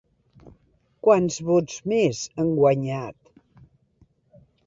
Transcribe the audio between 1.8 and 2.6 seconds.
més han